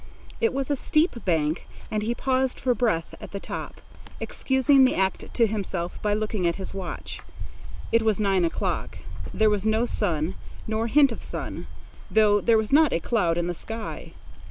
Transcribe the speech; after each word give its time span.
It 0.39 0.51
was 0.51 0.71
a 0.71 0.75
steep 0.75 1.23
bank, 1.25 1.67
and 1.91 2.01
he 2.01 2.15
paused 2.15 2.59
for 2.59 2.73
breath 2.73 3.13
at 3.21 3.33
the 3.33 3.39
top, 3.39 3.81
excusing 4.19 4.83
the 4.83 4.95
act 4.95 5.31
to 5.35 5.45
himself 5.45 6.01
by 6.01 6.15
looking 6.15 6.47
at 6.47 6.55
his 6.55 6.73
watch. 6.73 7.21
It 7.91 8.01
was 8.01 8.19
nine 8.19 8.43
o'clock. 8.43 8.97
There 9.31 9.51
was 9.51 9.63
no 9.63 9.85
sun 9.85 10.33
nor 10.65 10.87
hint 10.87 11.11
of 11.11 11.21
sun, 11.21 11.67
though 12.09 12.41
there 12.41 12.57
was 12.57 12.71
not 12.71 12.93
a 12.93 12.99
cloud 12.99 13.37
in 13.37 13.45
the 13.45 13.53
sky. 13.53 14.13